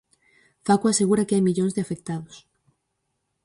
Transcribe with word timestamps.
Facua 0.67 0.89
asegura 0.93 1.25
que 1.27 1.35
hai 1.35 1.43
millóns 1.45 1.73
de 1.75 1.83
afectados. 1.85 2.35